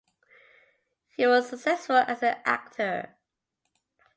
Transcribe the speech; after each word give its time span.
He 1.15 1.27
was 1.27 1.47
successful 1.47 1.97
as 1.97 2.23
an 2.23 2.37
actor. 2.43 3.17